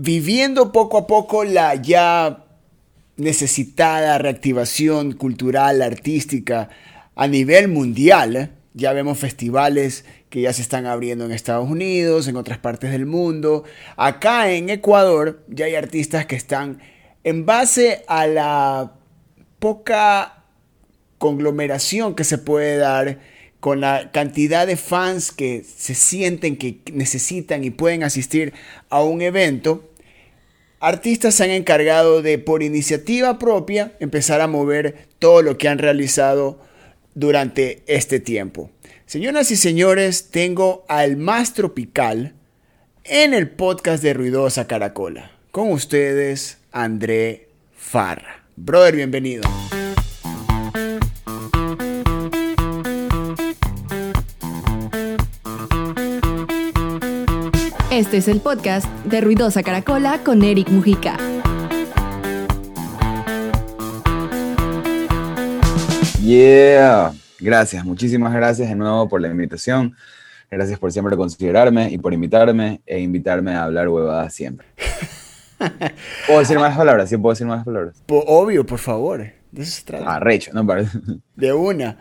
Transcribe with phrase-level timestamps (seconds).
[0.00, 2.46] viviendo poco a poco la ya
[3.16, 6.70] necesitada reactivación cultural, artística
[7.14, 8.56] a nivel mundial.
[8.72, 13.04] Ya vemos festivales que ya se están abriendo en Estados Unidos, en otras partes del
[13.04, 13.64] mundo.
[13.96, 16.80] Acá en Ecuador ya hay artistas que están
[17.22, 18.94] en base a la
[19.58, 20.44] poca
[21.18, 23.18] conglomeración que se puede dar
[23.60, 28.54] con la cantidad de fans que se sienten que necesitan y pueden asistir
[28.88, 29.89] a un evento,
[30.80, 35.78] artistas se han encargado de, por iniciativa propia, empezar a mover todo lo que han
[35.78, 36.58] realizado
[37.14, 38.70] durante este tiempo.
[39.06, 42.34] Señoras y señores, tengo al más tropical
[43.04, 45.32] en el podcast de Ruidosa Caracola.
[45.50, 48.44] Con ustedes, André Farra.
[48.56, 49.42] Brother, bienvenido.
[57.90, 61.16] Este es el podcast de Ruidosa Caracola con Eric Mujica.
[66.22, 69.96] Yeah, gracias, muchísimas gracias de nuevo por la invitación.
[70.48, 74.68] Gracias por siempre considerarme y por invitarme e invitarme a hablar huevadas siempre.
[76.28, 77.08] ¿Puedo decir más palabras?
[77.08, 78.00] Sí, puedo decir más palabras.
[78.06, 79.32] obvio, por favor.
[79.50, 80.14] De eso se trata.
[80.14, 80.96] Ah, recho, no parece.
[81.34, 81.96] De una.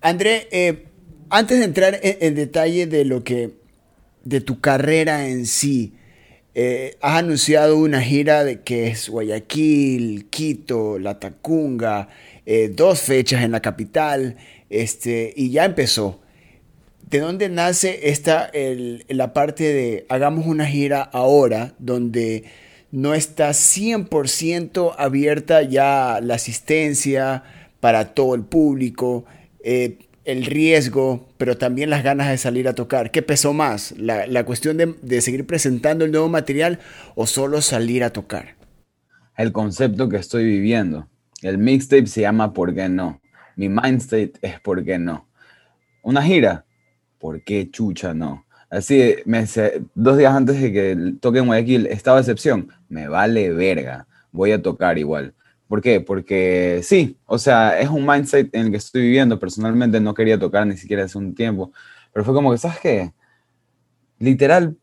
[0.00, 0.88] André, eh,
[1.28, 3.59] antes de entrar en, detalle de lo que.
[4.24, 5.94] De tu carrera en sí.
[6.54, 12.08] Eh, has anunciado una gira de que es Guayaquil, Quito, La Tacunga,
[12.46, 14.36] eh, dos fechas en la capital,
[14.68, 16.20] este, y ya empezó.
[17.08, 18.50] ¿De dónde nace esta,
[19.08, 22.44] la parte de hagamos una gira ahora, donde
[22.92, 27.42] no está 100% abierta ya la asistencia
[27.80, 29.24] para todo el público,
[29.62, 29.98] eh,
[30.30, 33.10] el riesgo, pero también las ganas de salir a tocar.
[33.10, 33.94] ¿Qué pesó más?
[33.98, 36.78] ¿La, cuestión de, seguir presentando el nuevo material
[37.14, 38.56] o solo salir a tocar?
[39.36, 41.08] El concepto que estoy viviendo.
[41.42, 43.20] El mixtape se llama ¿Por qué no?
[43.56, 45.28] Mi mind state es ¿Por qué no?
[46.02, 46.64] Una gira,
[47.18, 48.46] ¿por qué chucha no?
[48.70, 49.44] Así, me,
[49.94, 54.62] dos días antes de que toque en Guayaquil, estaba excepción, me vale verga, voy a
[54.62, 55.34] tocar igual.
[55.70, 56.00] ¿Por qué?
[56.00, 59.38] Porque sí, o sea, es un mindset en el que estoy viviendo.
[59.38, 61.72] Personalmente no quería tocar ni siquiera hace un tiempo,
[62.12, 63.12] pero fue como que, ¿sabes qué?
[64.18, 64.76] Literal,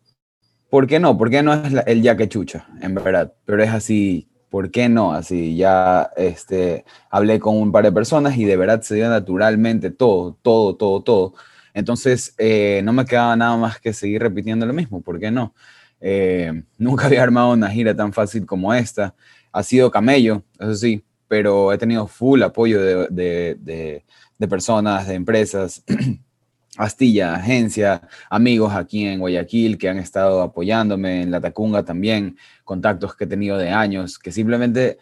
[0.70, 1.18] ¿por qué no?
[1.18, 3.34] ¿Por qué no es el ya que chucha, en verdad?
[3.44, 5.12] Pero es así, ¿por qué no?
[5.12, 9.92] Así, ya este, hablé con un par de personas y de verdad se dio naturalmente
[9.92, 11.34] todo, todo, todo, todo
[11.78, 15.54] entonces, eh, no me quedaba nada más que seguir repitiendo lo mismo, ¿por qué no?
[16.02, 19.14] Eh, nunca había armado una gira tan fácil como esta.
[19.58, 24.04] Ha sido camello, eso sí, pero he tenido full apoyo de,
[24.48, 25.84] personas, de empresas,
[26.78, 33.16] Astilla, agencia, amigos aquí en Guayaquil que han estado apoyándome, en La Tacunga también, contactos
[33.16, 35.00] que he tenido de años, que simplemente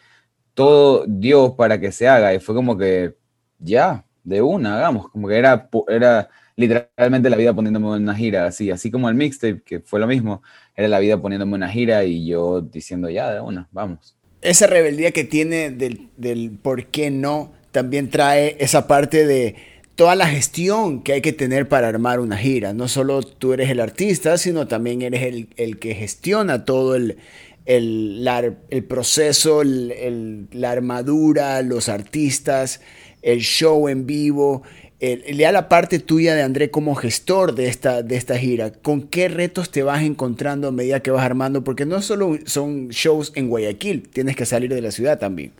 [0.54, 3.14] todo dio para que se haga y fue como que
[3.58, 8.70] ya, de una, hagamos, como que era, era literalmente la vida poniéndome una gira, así,
[8.70, 10.42] así como el mixtape, que fue lo mismo,
[10.74, 14.16] era la vida poniéndome una gira y yo diciendo, ya, de una, vamos.
[14.46, 19.56] Esa rebeldía que tiene del, del por qué no, también trae esa parte de
[19.96, 22.72] toda la gestión que hay que tener para armar una gira.
[22.72, 27.16] No solo tú eres el artista, sino también eres el, el que gestiona todo el,
[27.64, 28.28] el,
[28.70, 32.80] el proceso, la armadura, los artistas,
[33.22, 34.62] el show en vivo
[35.00, 38.72] lea la parte tuya de André como gestor de esta, de esta gira.
[38.72, 41.64] ¿Con qué retos te vas encontrando a medida que vas armando?
[41.64, 45.52] Porque no solo son shows en Guayaquil, tienes que salir de la ciudad también.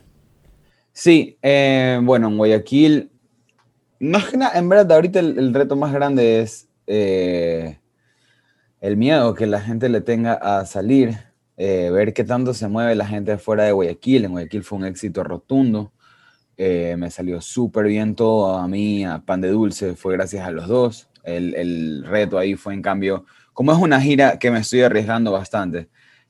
[0.93, 3.11] Sí, eh, bueno, en Guayaquil,
[4.01, 7.79] en verdad, ahorita el, reto más grande es eh,
[8.81, 11.19] el miedo que la gente le tenga a salir,
[11.57, 14.25] eh, ver qué tanto se mueve la gente fuera de Guayaquil.
[14.25, 15.93] En Guayaquil fue un éxito rotundo.
[16.59, 20.51] Eh, me salió súper bien todo a mí, a Pan de Dulce, fue gracias a
[20.51, 21.09] los dos.
[21.23, 25.89] El, reto ahí fue, en cambio, como es una gira que me estoy arriesgando bastante,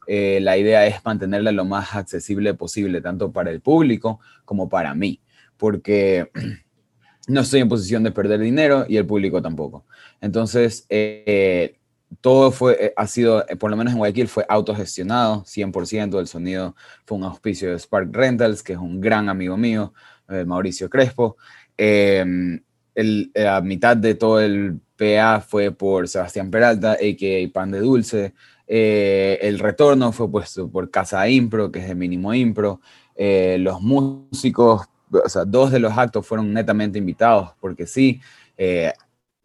[0.09, 4.95] eh, la idea es mantenerla lo más accesible posible, tanto para el público como para
[4.95, 5.21] mí,
[5.57, 6.31] porque
[7.29, 9.85] no estoy en posición de perder dinero y el público tampoco.
[10.21, 11.79] Entonces, eh,
[12.21, 16.19] todo fue, ha sido, por lo menos en Guayaquil, fue autogestionado, 100%.
[16.21, 19.93] El sonido fue un auspicio de Spark Rentals, que es un gran amigo mío.
[20.29, 21.37] Eh, Mauricio Crespo.
[21.77, 22.61] Em,
[22.95, 27.53] la mitad de todo el PA fue por Sebastián Peralta, a.k.a.
[27.53, 28.35] Pan de Dulce.
[28.67, 32.81] Eh, el retorno fue puesto por Casa Impro, que es de Mínimo Impro.
[33.15, 38.21] Eh, los músicos, o sea, dos de los actos fueron netamente invitados, porque sí,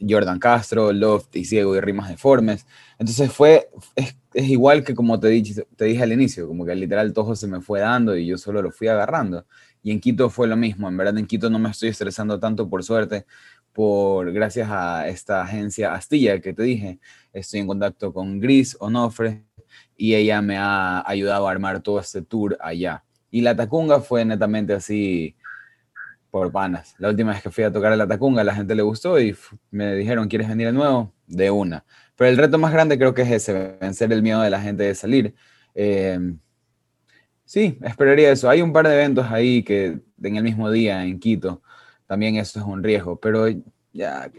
[0.08, 2.66] Jordan Castro, Loft y Ciego y Rimas Deformes.
[2.98, 7.14] Entonces fue, es, igual que como te dije, te dije al inicio, como que literal
[7.14, 9.46] todo se me fue dando y yo solo lo fui agarrando.
[9.84, 12.70] Y en Quito fue lo mismo, en verdad en Quito no me estoy estresando tanto
[12.70, 13.26] por suerte,
[13.74, 17.00] por gracias a esta agencia Astilla que te dije,
[17.34, 19.44] estoy en contacto con Gris Onofre
[19.96, 23.04] y ella me ha ayudado a armar todo este tour allá.
[23.30, 25.36] Y la Tacunga fue netamente así
[26.30, 26.96] por panas.
[26.98, 29.36] La última vez que fui a tocar a la Tacunga, la gente le gustó y
[29.70, 31.14] me dijeron, ¿quieres venir de nuevo?
[31.28, 31.86] De una.
[32.16, 34.84] Pero el reto más grande creo que es ese, vencer el miedo de la gente
[34.84, 35.36] de salir.
[35.74, 36.40] Em,
[37.52, 38.50] sí, esperaría eso.
[38.50, 41.62] Hay un par de eventos ahí que en el mismo día en Quito,
[42.08, 43.46] también eso es un riesgo, pero
[43.92, 44.32] ya...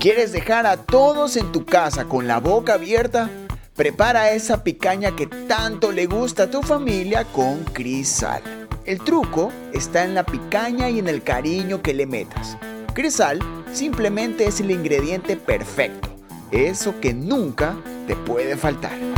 [0.00, 3.28] ¿Quieres dejar a todos en tu casa con la boca abierta?
[3.76, 8.42] Prepara esa picaña que tanto le gusta a tu familia con Crisal.
[8.86, 12.56] El truco está en la picaña y en el cariño que le metas.
[12.94, 13.38] Crisal
[13.70, 16.08] simplemente es el ingrediente perfecto,
[16.50, 19.11] eso que nunca te puede faltar.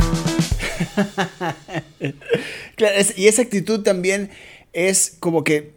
[3.15, 4.29] y esa actitud también
[4.73, 5.71] es como que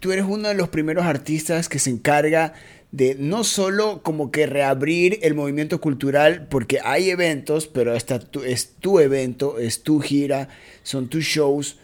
[0.00, 2.54] tú eres uno de los primeros artistas que se encarga
[2.92, 8.74] de no solo como que reabrir el movimiento cultural, porque hay eventos, pero esta es
[8.80, 10.48] tu evento, es tu gira,
[10.82, 11.76] son tus shows.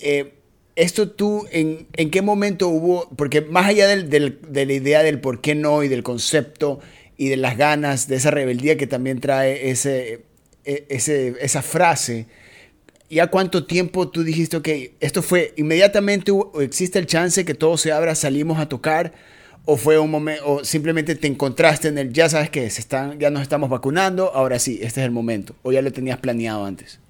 [0.00, 0.34] Eh,
[0.76, 3.08] esto tú, en, en, qué momento hubo?
[3.16, 6.80] Porque más allá de la idea del por qué no y del concepto
[7.16, 10.22] y de las ganas, de esa rebeldía que también trae ese,
[10.64, 12.26] ese, esa frase,
[13.10, 14.68] ¿ya cuánto tiempo tú dijiste, ok,
[15.00, 19.12] esto fue inmediatamente, existe el chance que todo se abra, salimos a tocar?
[19.66, 23.18] o fue un momento, o simplemente te encontraste en el, ya sabes que se están,
[23.18, 26.64] ya nos estamos vacunando, ahora sí, este es el momento, o ya lo tenías planeado
[26.64, 27.00] antes?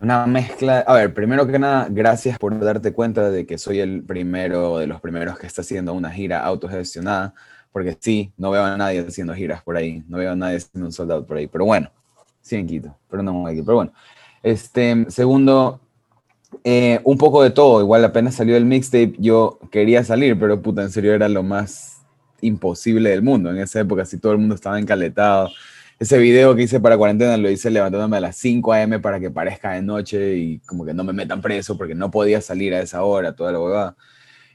[0.00, 4.02] Una mezcla, a ver, primero que nada, gracias por darte cuenta de que soy el
[4.02, 7.34] primero de los primeros que está haciendo una gira autogestionada,
[7.72, 10.86] porque sí, no veo a nadie haciendo giras por ahí, no veo a nadie haciendo
[10.86, 11.90] un soldado por ahí, pero bueno,
[12.42, 13.92] sí en Quito, pero no aquí, pero bueno.
[14.42, 15.80] Este, segundo,
[16.64, 20.82] eh, un poco de todo, igual apenas salió el mixtape, yo quería salir, pero puta,
[20.82, 22.02] en serio era lo más
[22.40, 23.50] imposible del mundo.
[23.50, 25.50] En esa época, si todo el mundo estaba encaletado.
[25.98, 28.98] Ese video que hice para cuarentena lo hice levantándome a las 5 a.m.
[28.98, 32.40] para que parezca de noche y como que no me metan preso porque no podía
[32.40, 33.96] salir a esa hora, toda la huevada.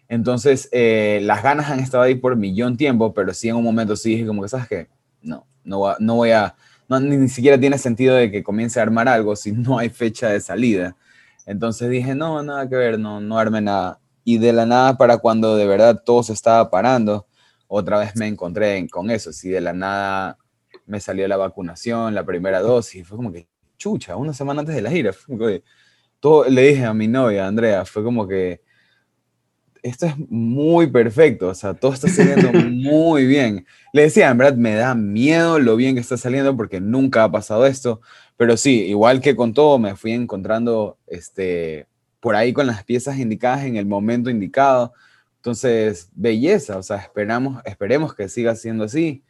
[0.09, 3.95] Entonces, eh, las ganas han estado ahí por millón tiempo, pero sí en un momento
[3.95, 4.87] sí dije como que, ¿sabes qué?
[5.21, 6.55] No, no, no voy a,
[6.87, 10.29] no, ni siquiera tiene sentido de que comience a armar algo si no hay fecha
[10.29, 10.95] de salida.
[11.45, 13.99] Entonces dije, no, nada que ver, no, no arme nada.
[14.23, 17.27] Y de la nada para cuando de verdad todo se estaba parando,
[17.67, 19.31] otra vez me encontré con eso.
[19.31, 20.37] Si de la nada
[20.85, 23.47] me salió la vacunación, la primera dosis, fue como que,
[23.77, 25.11] chucha, una semana antes de la gira.
[26.19, 28.61] todo, le dije a mi novia, Andrea, fue como que,
[29.87, 33.65] esto es muy perfecto, o sea, todo está saliendo muy bien.
[33.93, 37.31] Le decía, en verdad, me da miedo lo bien que está saliendo porque nunca ha
[37.31, 38.01] pasado esto,
[38.37, 41.87] pero sí, igual que con todo, me fui encontrando este,
[42.19, 44.93] por ahí con las piezas indicadas en el momento indicado.
[45.37, 49.23] Entonces, belleza, o sea, esperamos, esperemos que siga siendo así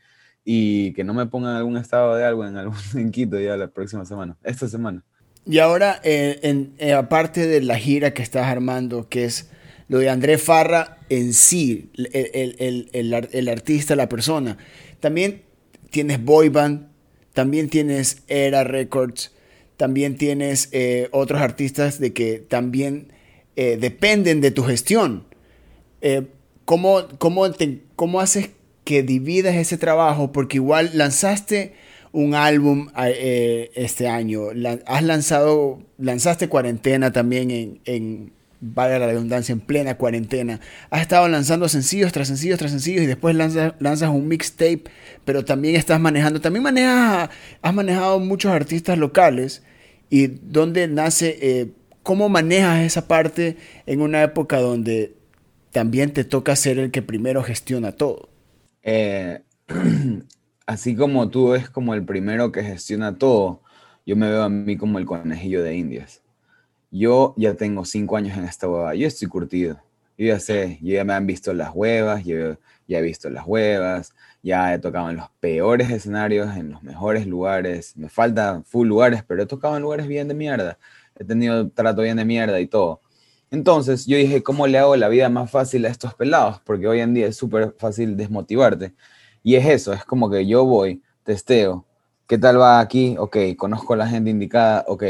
[0.43, 3.67] y que no me pongan algún estado de algo en algún en Quito ya la
[3.67, 5.03] próxima semana, esta semana.
[5.45, 9.49] Y ahora, eh, en, eh, aparte de la gira que estás armando, que es
[9.87, 14.57] lo de André Farra en sí, el, el, el artista, la persona,
[14.99, 15.43] también
[15.89, 16.87] tienes boy band,
[17.33, 19.31] también tienes Era Records,
[19.77, 23.13] también tienes eh, otros artistas de que también
[23.55, 25.25] eh, dependen de tu gestión.
[26.01, 26.27] Eh,
[26.65, 28.49] ¿cómo, cómo, haces
[28.83, 30.31] que dividas ese trabajo?
[30.31, 31.73] Porque igual lanzaste
[32.11, 34.47] un álbum este año,
[34.87, 40.59] has lanzado, lanzaste cuarentena también en valga la redundancia, en plena cuarentena.
[40.89, 44.83] Has estado lanzando sencillos tras sencillos tras sencillos y después lanzas, lanzas un mixtape,
[45.25, 47.29] pero también estás manejando, también manejas,
[47.61, 49.63] has manejado muchos artistas locales
[50.09, 51.71] y dónde nace, eh,
[52.03, 55.15] cómo manejas esa parte en una época donde
[55.71, 58.29] también te toca ser el que primero gestiona todo.
[58.83, 59.41] Eh,
[60.65, 63.61] así como tú es como el primero que gestiona todo,
[64.05, 66.21] yo me veo a mí como el conejillo de Indias
[66.91, 69.79] yo ya tengo cinco años en esta hueva, yo estoy curtido.
[70.17, 74.15] Yo ya sé, ya me han visto las huevas, yo ya he visto las huevas,
[74.41, 77.95] ya he tocado en los peores escenarios, en los mejores lugares.
[77.97, 80.79] Me faltan full lugares, pero he tocado en lugares bien de mierda.
[81.15, 83.01] He tenido trato bien de mierda y todo.
[83.51, 86.59] Entonces yo dije, ¿cómo le hago la vida más fácil a estos pelados?
[86.65, 88.93] Porque hoy en día es súper fácil desmotivarte.
[89.43, 91.85] Y es eso, es como que yo voy, testeo,
[92.27, 93.15] ¿qué tal va aquí?
[93.17, 95.03] Ok, conozco a la gente indicada, ok,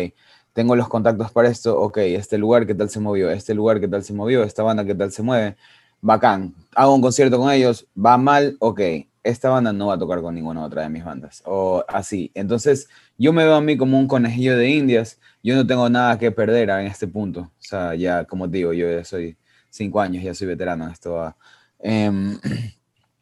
[0.58, 3.30] tengo los contactos para esto, ok, este lugar, ¿qué tal se movió?
[3.30, 4.42] Este lugar, ¿qué tal se movió?
[4.42, 5.56] Esta banda, ¿qué tal se mueve?
[6.02, 6.56] Bacán.
[6.74, 8.82] Hago un concierto con ellos, va mal, ok.
[9.22, 12.32] esta banda no va a tocar con ninguna otra de mis bandas, o así.
[12.34, 16.18] Entonces, yo me veo a mí como un conejillo de indias, yo no tengo nada
[16.18, 17.42] que perder en este punto.
[17.42, 19.38] O sea, ya, como digo, yo ya soy
[19.70, 21.36] cinco años, ya soy veterano en esto.
[21.78, 22.40] Em,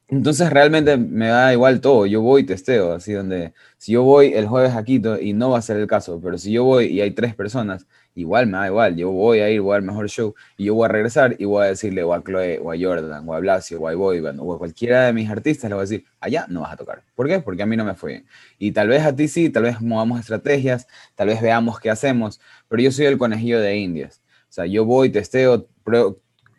[0.07, 4.47] entonces realmente me da igual todo, yo voy testeo, así donde si yo voy el
[4.47, 7.01] jueves a Quito y no va a ser el caso, pero si yo voy y
[7.01, 10.35] hay tres personas, igual me da igual, yo voy a ir, voy al mejor show
[10.57, 13.27] y yo voy a regresar y voy a decirle o a Chloe o a Jordan
[13.27, 15.87] o a Blasio o a Boyban o a cualquiera de mis artistas, le voy a
[15.87, 17.03] decir, allá no vas a tocar.
[17.15, 17.39] ¿Por qué?
[17.39, 18.25] Porque a mí no me fue bien.
[18.59, 22.39] Y tal vez a ti sí, tal vez movamos estrategias, tal vez veamos qué hacemos,
[22.67, 24.21] pero yo soy el conejillo de Indias.
[24.49, 25.67] O sea, yo voy, testeo,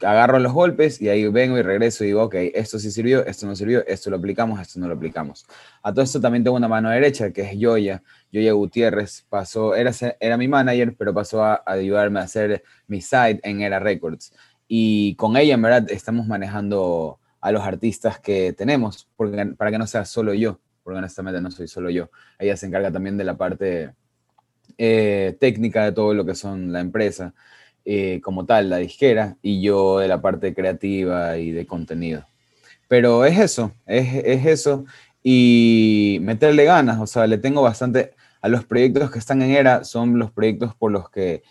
[0.02, 3.46] agarro los golpes y ahí vengo y regreso y digo, ok, esto sí sirvió, esto
[3.46, 5.46] no sirvió, esto lo aplicamos, esto no lo aplicamos.
[5.82, 8.02] A todo esto también tengo una mano derecha, que es Yoya.
[8.30, 13.40] Yoya Gutiérrez pasó, era, era mi manager, pero pasó a, ayudarme a hacer mi site
[13.42, 14.32] en Era Records.
[14.68, 19.08] Y con ella, en verdad, estamos manejando a los artistas que tenemos,
[19.56, 22.10] para que no sea solo yo, porque honestamente no soy solo yo.
[22.38, 23.92] Ella se encarga también de la parte
[24.78, 27.34] eh, técnica de todo lo que son la empresa.
[27.88, 32.26] Eh, como tal, la disquera, y yo de la parte creativa y de contenido.
[32.88, 34.84] Pero es eso, es, es eso,
[35.22, 39.84] y meterle ganas, o sea, le tengo bastante a los proyectos que están en ERA,
[39.84, 41.44] son los proyectos por los que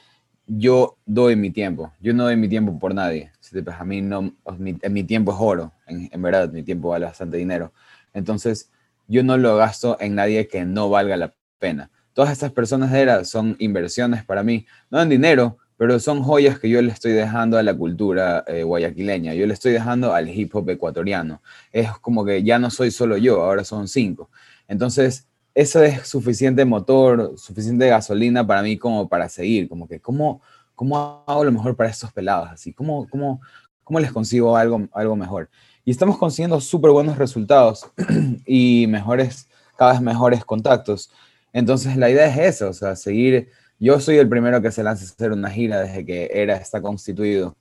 [0.45, 1.93] yo doy mi tiempo.
[2.01, 3.31] Yo no doy mi tiempo por nadie.
[3.77, 7.37] A mí no, mi, mi tiempo es oro, en, en, verdad, mi tiempo vale bastante
[7.37, 7.71] dinero.
[8.13, 8.69] Entonces,
[9.07, 11.91] yo no lo gasto en nadie que no valga la pena.
[12.11, 16.59] Todas estas personas de ERA son inversiones para mí, no en dinero, pero son joyas
[16.59, 20.29] que yo le estoy dejando a la cultura eh, guayaquileña, yo le estoy dejando al
[20.29, 21.41] hip hop ecuatoriano.
[21.71, 24.29] Es como que ya no soy solo yo, ahora son cinco.
[24.67, 30.41] Entonces, eso es suficiente motor, suficiente gasolina para mí como para seguir, como que, ¿cómo,
[30.75, 32.49] cómo hago lo mejor para estos pelados?
[32.51, 33.41] Así, ¿cómo, cómo,
[33.83, 35.49] cómo les consigo algo, algo mejor?
[35.83, 37.89] Y estamos consiguiendo súper buenos resultados
[38.45, 41.11] y mejores, cada vez mejores contactos.
[41.53, 45.03] Entonces, la idea es eso, o sea, seguir yo soy el primero que se lanza
[45.03, 47.55] a hacer una gira desde que era está constituido.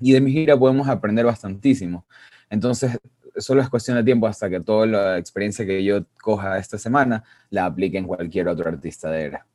[0.00, 2.06] Y de mi gira podemos aprender bastantísimo.
[2.50, 2.98] Entonces,
[3.36, 7.24] solo es cuestión de tiempo hasta que toda la experiencia que yo coja esta semana
[7.50, 9.46] la aplique en cualquier otro artista de era.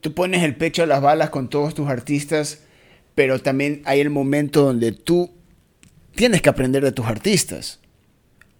[0.00, 2.64] Tú pones el pecho a las balas con todos tus artistas,
[3.14, 5.30] pero también hay el momento donde tú
[6.14, 7.80] tienes que aprender de tus artistas.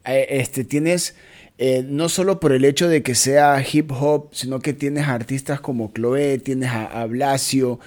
[0.04, 1.16] Eh, este, tienes
[1.59, 5.61] eh, no solo por el hecho de que sea hip hop, sino que tienes artistas
[5.61, 7.81] como Chloe, tienes a, Blasio,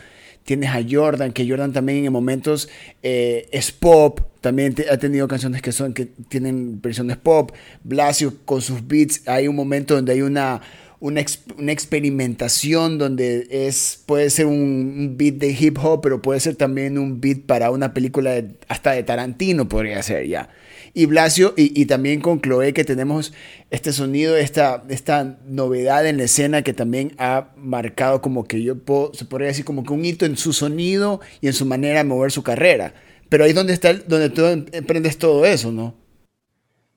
[0.44, 2.68] tienes a Jordan, que Jordan también en momentos
[3.04, 7.52] eh, es pop, también ha tenido canciones que son que tienen versiones pop.
[7.84, 10.62] Blasio con sus beats, hay un momento donde hay una,
[11.00, 16.98] una, experimentación donde es, puede ser un, beat de hip hop, pero puede ser también
[16.98, 20.50] un beat para una película hasta de Tarantino, podría ser ya
[20.94, 23.34] y Blasio y, también con Chloe que tenemos
[23.70, 28.76] este sonido, esta, esta novedad en la escena que también ha marcado como que yo
[29.14, 32.04] se podría decir como que un hito en su sonido y en su manera de
[32.06, 32.94] mover su carrera.
[33.30, 35.94] Pero ahí es donde está, donde tú emprendes todo eso, ¿no?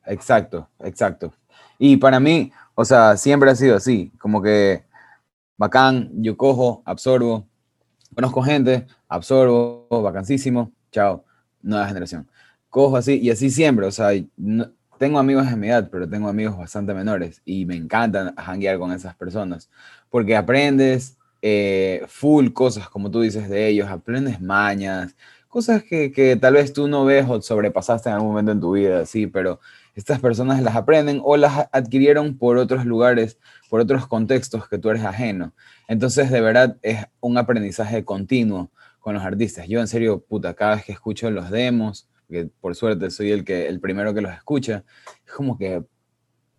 [0.06, 1.32] Exacto, exacto.
[1.78, 4.84] Y para mí, o sea, siempre ha sido así, como que
[5.56, 7.46] bacán, yo cojo, absorbo,
[8.14, 11.24] conozco gente, absorbo, vacancísimo, chao,
[11.60, 12.26] nueva generación
[12.72, 14.08] cojo así y así siempre, o sea,
[14.98, 18.92] tengo amigos de mi edad, pero tengo amigos bastante menores y me encanta hanguear con
[18.92, 19.68] esas personas
[20.08, 25.14] porque aprendes eh, full cosas, como tú dices, de ellos, aprendes mañas,
[25.48, 28.72] cosas que, que, tal vez tú no ves o sobrepasaste en algún momento en tu
[28.72, 29.60] vida, sí, pero
[29.94, 33.38] estas personas las aprenden o las adquirieron por otros lugares,
[33.68, 35.52] por otros contextos que tú eres ajeno.
[35.88, 39.68] Entonces, de verdad, es un aprendizaje continuo con los artistas.
[39.68, 43.44] Yo, en serio, puta, cada vez que escucho los demos, que por suerte soy el,
[43.44, 44.84] que, el primero que los escucha,
[45.24, 45.84] es como que,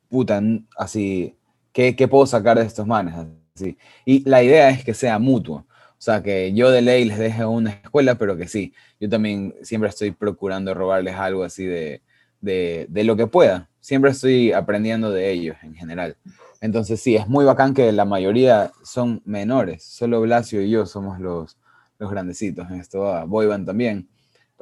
[0.09, 0.41] puta,
[0.77, 1.35] así,
[1.73, 3.15] ¿qué, qué puedo sacar de estos manes?
[3.55, 3.77] Así.
[4.05, 5.65] Y la idea es que sea mutuo.
[6.03, 9.55] O sea, que yo de ley les deje una escuela, pero que sí, yo también
[9.61, 12.01] siempre estoy procurando robarles algo así de,
[12.41, 13.69] de, de, lo que pueda.
[13.79, 16.17] Siempre estoy aprendiendo de ellos en general.
[16.59, 19.83] Entonces sí, es muy bacán que la mayoría son menores.
[19.83, 21.57] Solo Blasio y yo somos los,
[21.99, 23.07] los grandecitos en esto.
[23.07, 24.09] Ah, Boyban también.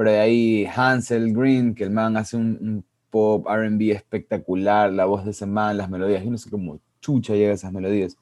[0.01, 5.23] Pero de ahí Hansel Green, que el man hace un, pop RB espectacular, la voz
[5.25, 6.23] de ese man, las melodías.
[6.23, 8.17] Yo no sé cómo chucha llega a esas melodías.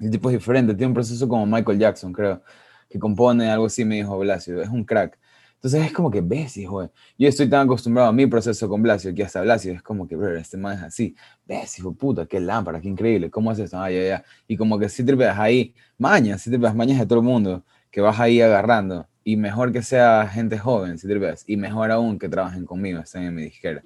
[0.00, 2.42] El tipo es diferente, tiene un proceso como Michael Jackson, creo,
[2.90, 4.60] que compone algo así, me dijo Blasio.
[4.60, 5.16] Es un crack.
[5.54, 6.90] Entonces es como que ves, hijo.
[7.16, 10.16] Yo estoy tan acostumbrado a mi proceso con Blasio que hasta Blasio es como que,
[10.16, 11.14] bro, este man es así.
[11.46, 13.30] Ves, hijo puta, qué lámpara, qué increíble.
[13.30, 13.78] ¿Cómo es esto?
[13.78, 14.24] Ah, ya, ya.
[14.48, 17.24] Y como que si te ves ahí, mañas, si te ves mañas de todo el
[17.24, 21.56] mundo, que vas ahí agarrando y mejor que sea gente joven, si te ves, y
[21.56, 23.82] mejor aún que trabajen conmigo, estén en mi disquera.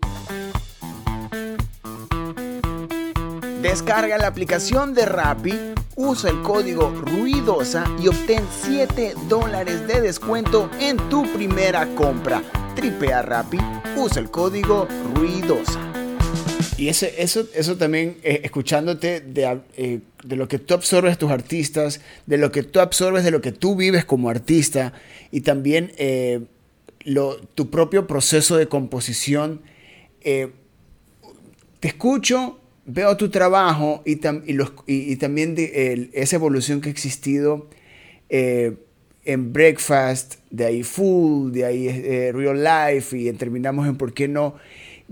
[3.62, 5.54] Descarga la aplicación de Rappi,
[5.97, 12.42] usa el código Ruidosa y obtén 7 dólares de descuento en tu primera compra.
[12.76, 13.59] Tripea Rappi,
[13.97, 15.89] usa el código Ruidosa.
[16.81, 21.31] Y ese, eso, eso también, eh, escuchándote de, eh, de, lo que tú absorbes tus
[21.31, 24.95] artistas, de lo que tú absorbes de lo que tú vives como artista
[25.31, 26.41] y también eh,
[27.55, 29.61] tu propio proceso de composición.
[30.23, 30.51] te
[31.83, 34.19] escucho veo tu trabajo y,
[34.87, 35.55] y, también
[36.15, 37.69] esa evolución que ha existido
[38.31, 44.57] en Breakfast, de ahí Full, de ahí Real Life y terminamos en ¿Por qué no?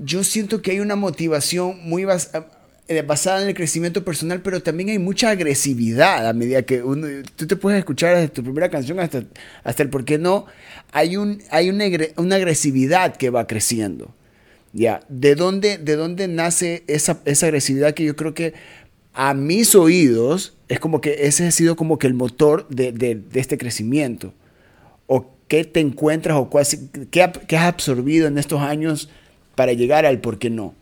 [0.00, 4.88] Yo siento que hay una motivación muy eh, basada en el crecimiento personal, pero también
[4.90, 9.00] hay mucha agresividad a medida que uno, tú te puedes escuchar desde tu primera canción
[9.00, 9.25] hasta,
[9.64, 10.47] hasta el por qué no.
[10.93, 11.85] Hay, un, hay una,
[12.17, 14.14] una agresividad que va creciendo.
[14.73, 18.55] Ya, ¿de dónde, de dónde nace esa, esa, agresividad que yo creo que
[19.14, 23.23] a mis oídos es como que ese ha sido como que el motor de, de,
[23.35, 24.35] este crecimiento?
[25.07, 26.50] ¿O qué te encuentras o
[27.11, 29.09] qué, qué, has absorbido en estos años
[29.59, 30.73] para llegar al por qué no?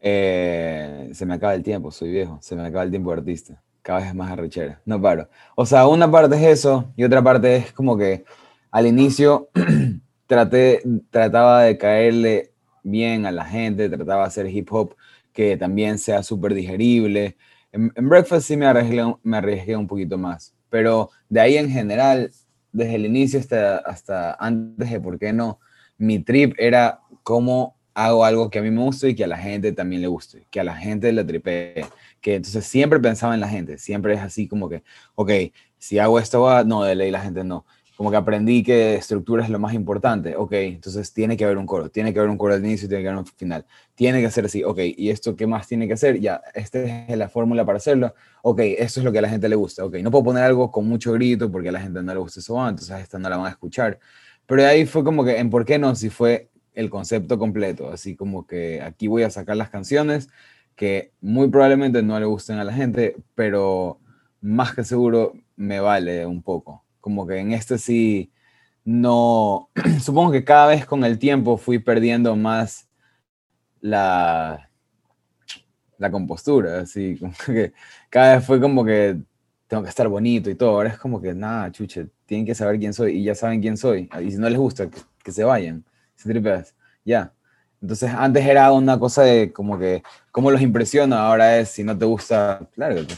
[0.00, 3.60] Eh, se me acaba el tiempo, soy viejo, se me acaba el tiempo de artista,
[3.82, 5.28] cada vez más arrechera, no paro.
[5.56, 8.24] O sea, una parte es eso y otra parte es como que
[8.70, 9.48] al inicio
[10.28, 12.52] traté, trataba de caerle
[12.84, 14.94] bien a la gente, trataba de hacer hip hop
[15.32, 17.36] que también sea súper digerible.
[17.72, 22.30] En, Breakfast sí me arriesgué, me arriesgué un poquito más, pero de ahí en general,
[22.70, 25.58] desde el inicio hasta, hasta antes de por qué no,
[25.98, 29.38] mi trip era cómo hago algo que a mí me guste y que a la
[29.38, 31.86] gente también le guste, que a la gente le tripe,
[32.20, 34.82] que entonces siempre pensaba en la gente, siempre es así como que,
[35.14, 35.30] ok,
[35.78, 37.64] si hago esto va, no, de ley la gente no
[37.96, 40.36] como que aprendí que estructura es lo más importante.
[40.36, 42.88] Ok, entonces tiene que haber un coro, tiene que haber un coro al inicio y
[42.88, 43.64] tiene que haber un final.
[43.94, 46.20] Tiene que ser así, ok, ¿y esto qué más tiene que hacer?
[46.20, 48.14] Ya, esta es la fórmula para hacerlo.
[48.42, 49.84] Ok, esto es lo que a la gente le gusta.
[49.84, 52.40] Ok, no puedo poner algo con mucho grito porque a la gente no le gusta
[52.40, 53.98] eso, entonces esta no la van a escuchar.
[54.44, 55.94] Pero ahí fue como que, ¿en por qué no?
[55.94, 60.28] Si fue el concepto completo, así como que aquí voy a sacar las canciones
[60.76, 63.98] que muy probablemente no le gusten a la gente, pero
[64.40, 66.84] más que seguro me vale un poco.
[67.00, 68.30] Como que en este sí,
[68.84, 69.70] no,
[70.02, 72.88] supongo que cada vez con el tiempo fui perdiendo más
[73.80, 74.70] la,
[75.98, 77.72] la compostura, así, como que
[78.10, 79.16] cada vez fue como que
[79.66, 82.78] tengo que estar bonito y todo, ahora es como que, nada, chuche, tienen que saber
[82.78, 84.88] quién soy y ya saben quién soy, y si no les gusta,
[85.24, 85.84] que, se vayan,
[86.16, 86.74] se tripeas,
[87.04, 87.32] ya.
[87.80, 90.02] Entonces antes era una cosa de como que,
[90.32, 93.14] cómo los impresiona, ahora es, si no te gusta, lárgate.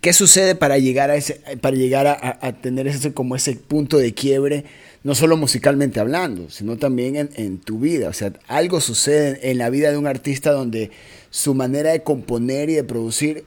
[0.00, 4.12] ¿Qué sucede para llegar a, ese, para llegar a, tener ese, como ese punto de
[4.12, 4.66] quiebre,
[5.02, 8.10] no solo musicalmente hablando, sino también en, tu vida?
[8.10, 10.90] O sea, algo sucede en la vida de un artista donde
[11.30, 13.46] su manera de componer y de producir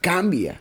[0.00, 0.60] cambia.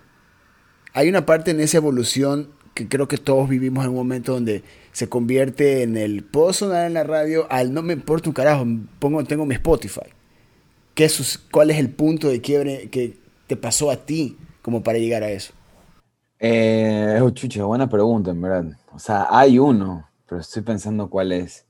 [0.93, 4.63] Hay una parte en esa evolución que creo que todos vivimos en un momento donde
[4.97, 8.65] se convierte en el puedo sonar en la radio al no me importa un carajo,
[8.97, 10.09] pongo, tengo mi Spotify.
[10.95, 11.07] ¿Qué,
[11.51, 14.35] ¿Cuál es el punto de quiebre que te pasó a ti?
[14.67, 15.53] como para llegar a eso?
[16.39, 18.65] Eh, oh, chucha, buena pregunta, en verdad.
[18.91, 21.65] O sea, hay uno, pero estoy pensando cuál es.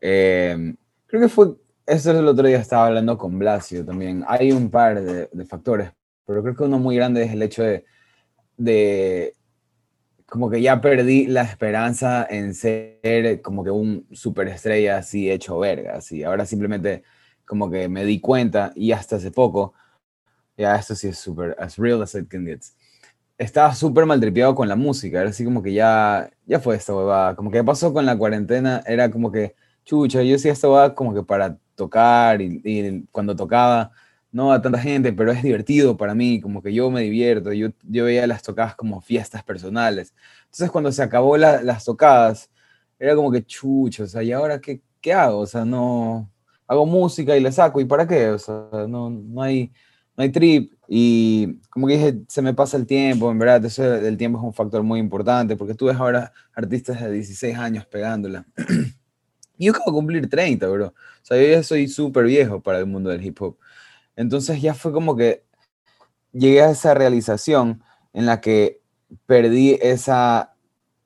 [0.00, 0.74] Eh,
[1.06, 1.54] creo que fue,
[1.86, 4.24] eso el otro día estaba hablando con Blasio también.
[4.26, 5.92] Hay un par de, factores,
[6.26, 7.62] pero creo que uno muy grande es el hecho
[8.56, 9.34] de,
[10.32, 15.96] como que ya perdí la esperanza en ser como que un superestrella así hecho verga,
[15.96, 16.24] así.
[16.24, 17.02] Ahora simplemente
[17.44, 19.74] como que me di cuenta y hasta hace poco
[20.56, 22.62] ya esto sí es súper, as real as it can get.
[23.36, 27.36] Estaba súper maltripeado con la música, era así como que ya, ya fue esta huevada,
[27.36, 31.12] como que pasó con la cuarentena, era como que, chucha, yo sí esta huevada como
[31.12, 33.92] que para tocar y, cuando tocaba,
[34.32, 37.68] no a tanta gente, pero es divertido para mí, como que yo me divierto, yo,
[37.84, 40.14] yo veía las tocadas como fiestas personales.
[40.44, 42.50] Entonces cuando se acabó las tocadas,
[42.98, 45.40] era como que chucha, o sea, ¿y ahora qué, qué hago?
[45.40, 46.30] O sea, no,
[46.66, 48.30] hago música y la saco, ¿y para qué?
[48.30, 49.72] O sea, no, no hay
[50.16, 53.82] no hay trip y como que dije, se me pasa el tiempo, en verdad, eso
[53.82, 57.86] del tiempo es un factor muy importante porque tú ves ahora artistas de 16 años
[57.86, 58.44] pegándola.
[59.58, 60.88] yo acabo de cumplir 30, bro.
[60.88, 63.56] O sea, yo ya soy súper viejo para el mundo del hip hop.
[64.16, 65.44] Entonces ya fue como que
[66.32, 68.80] llegué a esa realización en la que
[69.26, 70.54] perdí esa,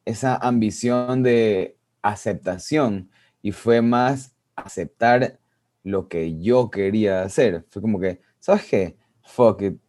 [0.05, 3.11] esa ambición de aceptación
[3.42, 5.38] y fue más aceptar
[5.83, 7.64] lo que yo quería hacer.
[7.71, 8.97] Fue como que ¿sabes qué?
[9.23, 9.81] Fuck it.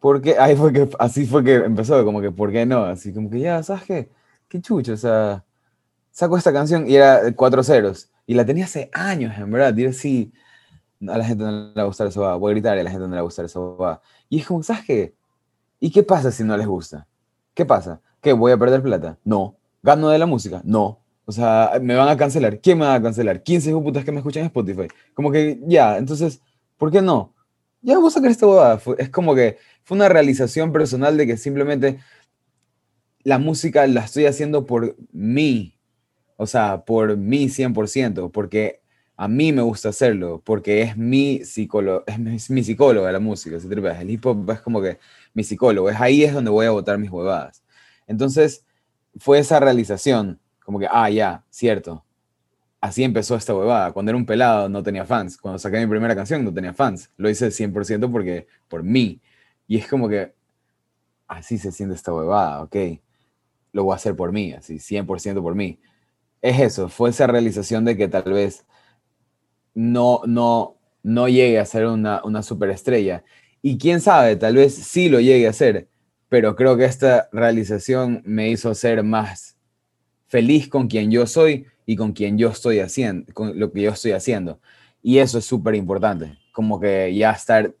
[0.00, 2.84] Porque ahí fue que, así fue que empezó, como que, ¿por qué no?
[2.84, 4.10] Así como que, ya, ¿sabes qué?
[4.48, 5.44] Qué chucho, o sea,
[6.10, 8.10] saco esta canción y era cuatro ceros.
[8.26, 9.76] Y la tenía hace años, en verdad.
[9.76, 10.32] Y así,
[11.00, 12.84] a la gente no le va a gustar esa bobada, voy a gritar y a
[12.84, 14.00] la gente no le va a gustar esa bobada.
[14.28, 15.14] Y es como, ¿sabes qué?
[15.80, 17.06] ¿Y qué pasa si no les gusta?
[17.54, 18.00] ¿Qué pasa?
[18.20, 18.32] ¿Qué?
[18.32, 19.18] ¿Voy a perder plata?
[19.24, 19.56] No.
[19.82, 20.62] ¿Gano de la música?
[20.64, 21.00] No.
[21.24, 22.60] O sea, ¿me van a cancelar?
[22.60, 23.42] ¿Quién me va a cancelar?
[23.42, 24.88] 15 putas que me escuchan en Spotify.
[25.14, 26.40] Como que, ya, entonces,
[26.76, 27.34] ¿por qué no?
[27.82, 28.80] Ya voy a sacar esta bobada.
[28.98, 31.98] Es como que fue una realización personal de que simplemente
[33.22, 35.76] la música la estoy haciendo por mí.
[36.36, 38.80] O sea, por mí 100%, porque
[39.16, 43.56] a mí me gusta hacerlo, porque es mi psicólogo, es mi, psicólogo de la música,
[43.56, 44.98] El hip hop es como que
[45.32, 47.62] mi psicólogo, es ahí es donde voy a botar mis huevadas.
[48.06, 48.64] Entonces,
[49.18, 52.04] fue esa realización, como que, ah, ya, cierto.
[52.80, 53.92] Así empezó esta huevada.
[53.92, 55.38] Cuando era un pelado no tenía fans.
[55.38, 57.10] Cuando saqué mi primera canción no tenía fans.
[57.16, 59.20] Lo hice 100% porque, por mí.
[59.66, 60.34] Y es como que,
[61.26, 62.76] así se siente esta huevada, ok.
[63.72, 65.80] Lo voy a hacer por mí, así, 100% por mí.
[66.42, 68.66] Es eso, fue esa realización de que tal vez
[69.76, 73.22] no, no, no llegue a ser una, una superestrella.
[73.62, 75.88] Y quién sabe, tal vez sí lo llegue a ser,
[76.28, 79.56] pero creo que esta realización me hizo ser más
[80.28, 83.90] feliz con quien yo soy y con quien yo estoy haciendo, con lo que yo
[83.90, 84.60] estoy haciendo.
[85.02, 87.72] Y eso es súper importante, como que ya estar,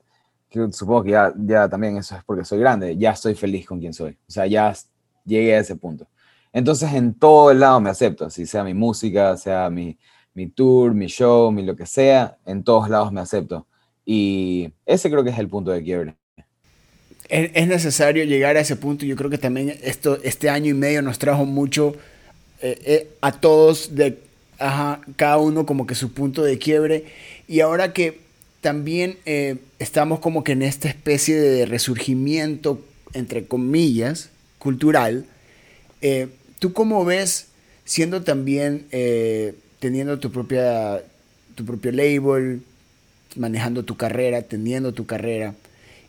[0.70, 3.94] supongo que ya, ya también eso es porque soy grande, ya estoy feliz con quien
[3.94, 4.72] soy, o sea, ya
[5.24, 6.06] llegué a ese punto.
[6.52, 9.98] Entonces en todo el lado me acepto, si sea mi música, sea mi,
[10.36, 13.66] mi tour, mi show, mi lo que sea, en todos lados me acepto.
[14.04, 16.14] Y ese creo que es el punto de quiebre.
[17.28, 19.06] Es, necesario llegar a ese punto.
[19.06, 21.96] Yo creo que también esto, este año y medio nos trajo mucho
[22.60, 24.18] eh, eh, a todos, de
[25.16, 27.06] cada uno como que su punto de quiebre.
[27.48, 28.20] Y ahora que
[28.60, 35.24] también eh, estamos como que en esta especie de resurgimiento, entre comillas, cultural,
[36.58, 37.48] ¿tú cómo ves
[37.84, 38.86] siendo también,
[39.78, 41.02] teniendo tu, propia,
[41.54, 42.62] tu propio label,
[43.36, 45.54] manejando tu carrera, teniendo tu carrera.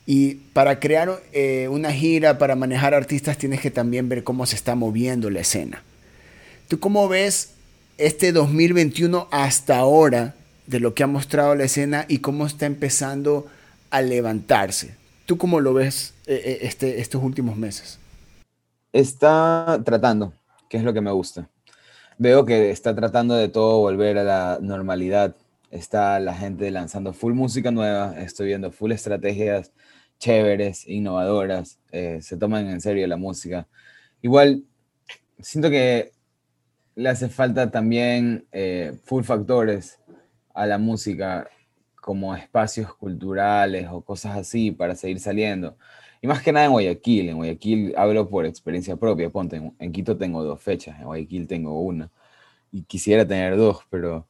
[0.06, 4.56] Y para crear eh, una gira, para manejar artistas, tienes que también ver cómo se
[4.56, 5.84] está moviendo la escena.
[6.68, 7.52] ¿Tú cómo ves
[7.98, 13.48] este 2021 hasta ahora de lo que ha mostrado la escena y cómo está empezando
[13.90, 14.96] a levantarse?
[15.26, 18.00] ¿Tú cómo lo ves eh, eh, este, estos últimos meses?
[18.94, 20.32] Está tratando,
[20.70, 21.50] que es lo que me gusta.
[22.20, 25.36] Veo que está tratando de todo volver a la normalidad
[25.70, 29.72] está la gente lanzando full música nueva, estoy viendo full estrategias
[30.18, 33.68] chéveres, innovadoras, eh, se toman en serio la música.
[34.24, 34.64] Igual,
[35.40, 36.12] siento que
[36.96, 40.00] le hace falta también eh, full factores
[40.56, 41.48] a la música
[42.02, 45.78] como espacios culturales o cosas así para seguir saliendo.
[46.22, 50.18] Y más que nada en Guayaquil, en Guayaquil hablo por experiencia propia, ponte, en Quito
[50.18, 52.12] tengo dos fechas, en Guayaquil tengo una,
[52.72, 54.28] y quisiera tener dos, pero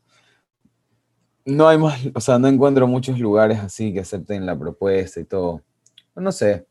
[1.45, 5.23] no hay más, o sea, no encuentro muchos lugares así que acepten la propuesta y
[5.23, 5.63] todo.
[6.15, 6.67] No sé,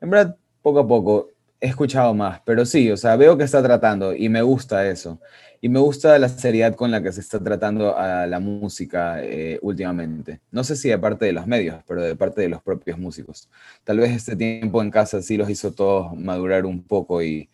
[0.00, 3.62] en verdad, poco a poco he escuchado más, pero sí, o sea, veo que está
[3.62, 5.20] tratando y me gusta eso.
[5.60, 9.58] Y me gusta la seriedad con la que se está tratando a la música eh,
[9.62, 10.40] últimamente.
[10.50, 13.48] No sé si de parte de los medios, pero de parte de los propios músicos.
[13.82, 17.48] Tal vez este tiempo en casa sí los hizo todos madurar un poco y,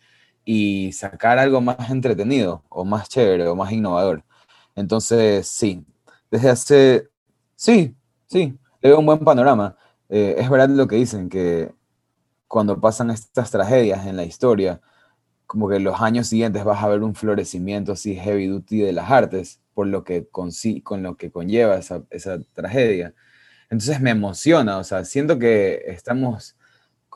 [0.45, 4.23] y sacar algo más entretenido o más chévere o más innovador.
[4.75, 5.85] Entonces, sí,
[6.31, 7.09] desde hace,
[7.55, 7.95] sí,
[8.27, 9.77] sí, le veo un buen panorama.
[10.09, 11.71] Eh, es verdad lo que dicen, que
[12.53, 14.79] cuando pasan estas tragedias en la historia,
[15.47, 19.09] como que los años siguientes vas a ver un florecimiento así heavy duty de las
[19.09, 20.51] artes, por lo que con,
[20.83, 22.03] con lo que conlleva esa,
[22.53, 23.15] tragedia.
[23.71, 26.55] Entonces me emociona, o sea, siento que estamos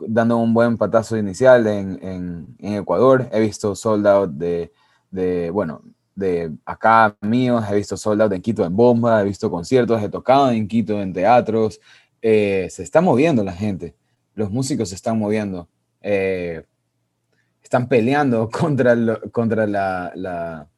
[0.07, 3.29] dando un buen patazo inicial en, en, en Ecuador.
[3.31, 4.73] He visto sold out de,
[5.11, 5.83] de, bueno,
[6.15, 10.49] de acá míos, he visto sold en Quito en Bomba, he visto conciertos, he tocado
[10.49, 11.79] en Quito en teatros,
[12.23, 13.95] eh, se está moviendo la gente,
[14.37, 15.67] los músicos se están moviendo,
[15.99, 16.63] eh,
[17.61, 20.69] están peleando contra, el, contra, la,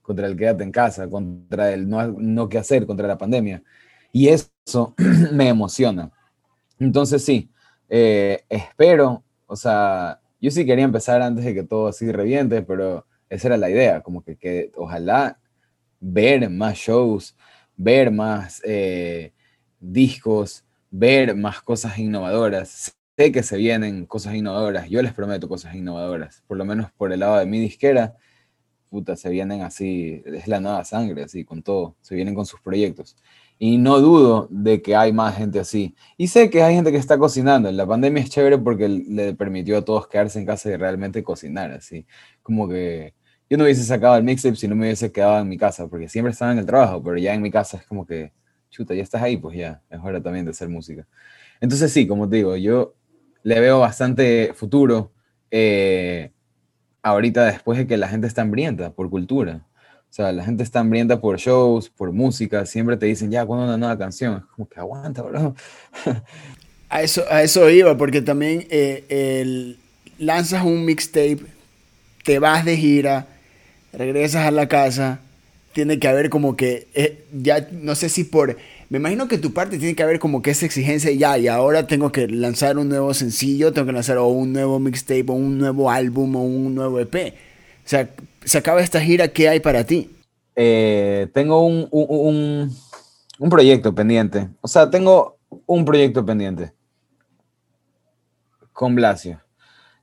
[0.00, 3.62] contra el quédate en casa, contra el no, no qué hacer, contra la pandemia.
[4.12, 4.94] Y eso
[5.32, 6.12] me emociona.
[6.78, 7.50] Entonces sí,
[7.88, 13.04] eh, espero, o sea, yo sí quería empezar antes de que todo así reviente, pero
[13.28, 15.40] esa era la idea, como que, que ojalá
[15.98, 17.36] ver más shows,
[17.76, 19.32] ver más eh,
[19.80, 22.94] discos, ver más cosas innovadoras.
[23.18, 27.12] Sé que se vienen cosas innovadoras, yo les prometo cosas innovadoras, por lo menos por
[27.12, 28.14] el lado de mi disquera,
[28.88, 32.60] puta, se vienen así, es la nueva sangre, así, con todo, se vienen con sus
[32.60, 33.16] proyectos.
[33.58, 35.96] Y no dudo de que hay más gente así.
[36.16, 37.72] Y sé que hay gente que está cocinando.
[37.72, 41.72] La pandemia es chévere porque le permitió a todos quedarse en casa y realmente cocinar,
[41.72, 42.06] así.
[42.40, 43.14] Como que
[43.50, 46.08] yo no hubiese sacado el mixtape si no me hubiese quedado en mi casa, porque
[46.08, 48.32] siempre estaba en el trabajo, pero ya en mi casa es como que
[48.70, 51.04] chuta, ya estás ahí, pues ya, es hora también de hacer música.
[51.60, 52.94] Entonces sí, como te digo, yo
[53.42, 55.12] le veo bastante futuro
[55.50, 56.32] eh,
[57.02, 59.66] ahorita después de que la gente está hambrienta por cultura.
[60.10, 63.66] O sea, la gente está hambrienta por shows, por música, siempre te dicen, ya, ¿cuándo
[63.66, 64.38] una nueva canción?
[64.38, 65.54] Es como que aguanta, bro.
[66.88, 69.78] a, eso, a eso iba, porque también eh, el,
[70.18, 71.40] lanzas un mixtape,
[72.24, 73.26] te vas de gira,
[73.92, 75.20] regresas a la casa,
[75.72, 78.56] tiene que haber como que, eh, ya no sé si por,
[78.90, 81.86] me imagino que tu parte tiene que haber como que esa exigencia ya, y ahora
[81.86, 85.58] tengo que lanzar un nuevo sencillo, tengo que lanzar o un nuevo mixtape, o un
[85.58, 87.34] nuevo álbum, o un nuevo EP.
[87.84, 88.08] O sea,
[88.44, 90.10] se acaba esta gira, ¿qué hay para ti?
[90.56, 92.74] Eh, tengo un, un,
[93.38, 94.48] un, proyecto pendiente.
[94.62, 96.72] O sea, tengo un proyecto pendiente.
[98.72, 99.40] Con Blasio.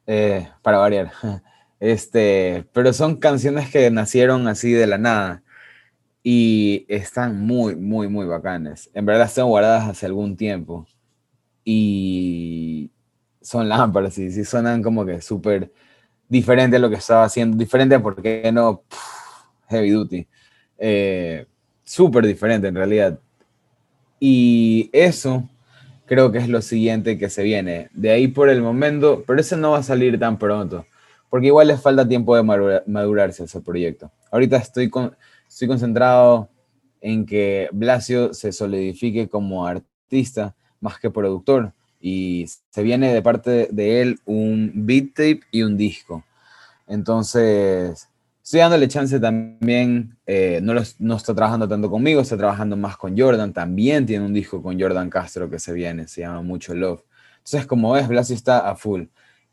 [0.06, 1.12] Eh, para variar.
[1.78, 5.43] Este, pero son canciones que nacieron así de la nada
[6.28, 8.90] y están muy, muy, muy bacanes.
[8.96, 10.88] En verdad están guardadas hace algún tiempo
[11.64, 12.90] y
[13.42, 15.72] son lámparas y sí suenan como que súper
[16.28, 18.82] diferente a lo que estaba haciendo, diferente a por qué no
[19.70, 20.28] Heavy Duty.
[20.80, 21.46] Eh,
[21.84, 23.20] súper diferente en realidad.
[24.20, 25.48] Y eso
[26.08, 27.90] creo que es lo siguiente que se viene.
[27.94, 30.88] De ahí por el momento, pero ese no va a salir tan pronto,
[31.30, 34.12] porque igual le falta tiempo de madurarse ese proyecto.
[34.32, 35.16] Ahorita estoy con,
[35.56, 36.50] estoy concentrado
[37.00, 43.70] en que Blasio se solidifique como artista más que productor y se viene de parte
[43.72, 46.26] de él un beat tape y un disco.
[46.88, 48.10] Entonces,
[48.44, 53.18] estoy dándole chance también, eh, no, no está trabajando tanto conmigo, está trabajando más con
[53.18, 57.02] Jordan, también tiene un disco con Jordan Castro que se viene, se llama Mucho Love.
[57.38, 59.04] Entonces, como ves, Blasio está a full.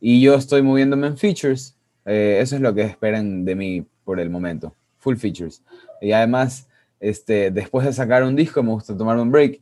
[0.00, 4.18] Y yo estoy moviéndome en features, eh, eso es lo que esperan de mí por
[4.18, 5.62] el momento, full features.
[6.00, 6.68] Y además,
[7.00, 9.60] este, después de sacar un disco, me gusta tomarme un break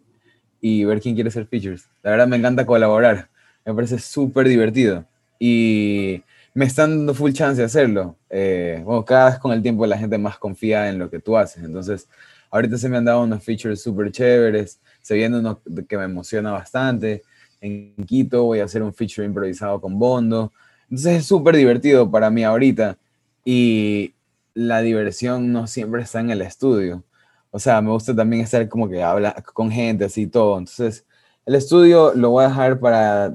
[0.61, 1.88] y ver quién quiere ser features.
[2.03, 3.29] La verdad me encanta colaborar,
[3.64, 5.07] me parece súper divertido
[5.38, 6.22] y
[6.53, 8.16] me están dando full chance de hacerlo.
[8.29, 11.37] Eh, bueno, cada vez con el tiempo la gente más confía en lo que tú
[11.37, 12.09] haces, entonces
[12.50, 16.53] ahorita se me han dado unos features súper chéveres, se viene uno que me emociona
[16.53, 17.22] bastante.
[17.62, 20.53] En Quito voy a hacer un feature improvisado con Bondo.
[20.85, 22.96] Entonces es súper divertido para mí ahorita
[23.44, 24.12] y
[24.54, 27.04] la diversión no siempre está en el estudio.
[27.50, 30.58] O sea, me gusta también estar como que habla con gente así todo.
[30.58, 31.04] Entonces,
[31.46, 33.34] el estudio lo voy a dejar para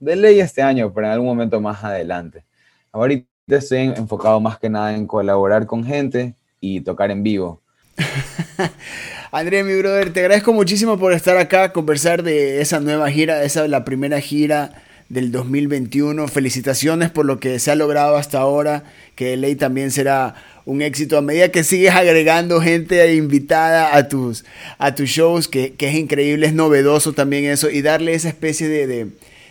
[0.00, 2.44] de ley este año, pero en algún momento más adelante.
[2.90, 7.62] Ahorita estoy enfocado más que nada en colaborar con gente y tocar en vivo.
[9.32, 13.68] André, mi brother, te agradezco muchísimo por estar acá, conversar de esa nueva gira, esa
[13.68, 14.82] la primera gira
[15.12, 16.26] del 2021.
[16.26, 20.80] Felicitaciones por lo que se ha logrado hasta ahora, que de ley también será un
[20.80, 24.44] éxito a medida que sigues agregando gente invitada a tus,
[24.78, 29.08] a tus shows, que, es increíble, es novedoso también eso, y darle esa especie de,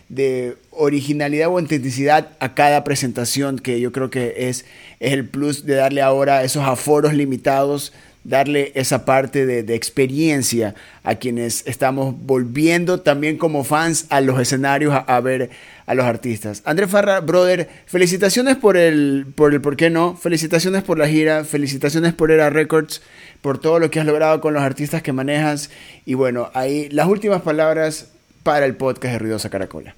[0.10, 4.66] de, originalidad o autenticidad a cada presentación, que yo creo que es,
[5.00, 11.16] es el plus de darle ahora esos aforos limitados darle esa parte de, experiencia a
[11.16, 15.50] quienes estamos volviendo también como fans a los escenarios a, ver
[15.86, 16.62] a los artistas.
[16.66, 21.44] André Farra, brother, felicitaciones por el, por el por qué no, felicitaciones por la gira,
[21.44, 23.02] felicitaciones por Era Records,
[23.42, 25.72] por todo lo que has logrado con los artistas que manejas
[26.06, 28.12] y bueno, ahí las últimas palabras
[28.44, 29.96] para el podcast de Ruidosa Caracola.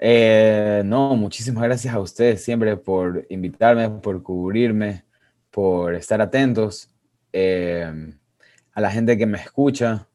[0.00, 5.04] Eh, no, muchísimas gracias a ustedes siempre por invitarme, por cubrirme,
[5.50, 6.88] por estar atentos.
[7.32, 8.18] Em,
[8.72, 10.06] a la gente que me escucha,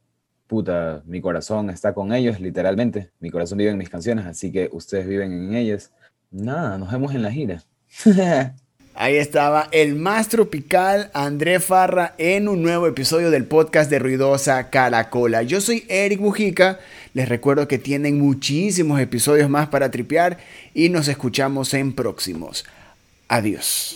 [0.47, 3.11] puta, mi corazón está con ellos, literalmente.
[3.19, 5.91] Mi corazón vive en mis canciones, así que ustedes viven en ellas.
[6.31, 7.63] Nada, nos vemos en la gira.
[8.95, 14.69] Ahí estaba el más tropical André Farra en un nuevo episodio del podcast de Ruidosa
[14.69, 15.41] Caracola.
[15.41, 16.79] Yo soy Eric Mujica.
[17.15, 20.37] Les recuerdo que tienen muchísimos episodios más para tripear
[20.75, 22.65] y nos escuchamos en próximos.
[23.27, 23.95] Adiós.